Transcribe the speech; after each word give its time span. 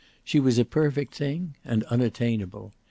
She 0.23 0.39
was 0.39 0.57
a 0.57 0.65
perfect 0.65 1.13
thing, 1.13 1.53
and 1.63 1.83
unattainable. 1.83 2.73